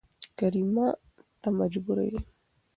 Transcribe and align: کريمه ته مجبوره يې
کريمه 0.37 0.87
ته 1.41 1.49
مجبوره 1.59 2.03
يې 2.11 2.19